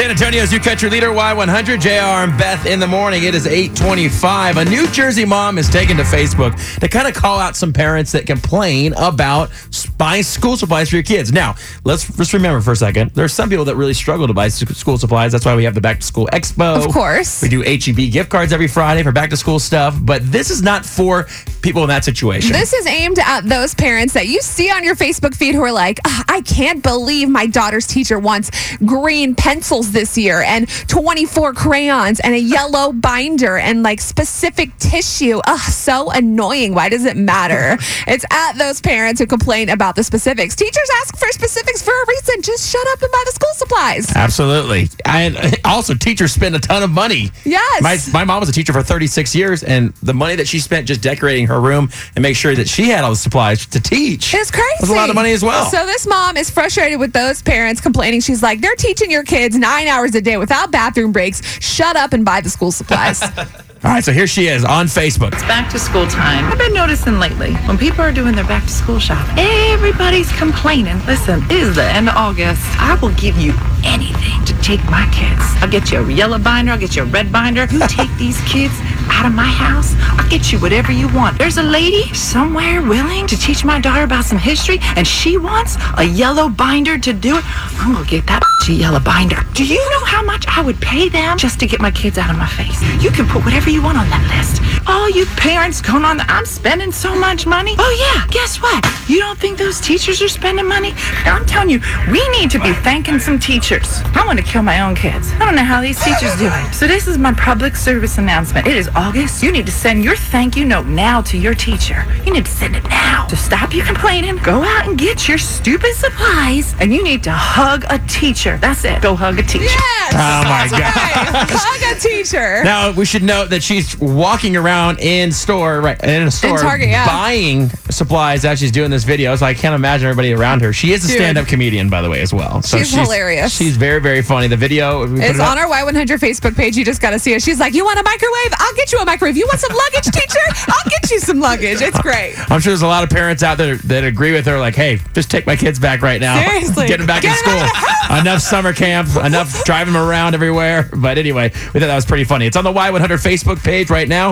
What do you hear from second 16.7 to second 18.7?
Of course. We do HEB gift cards every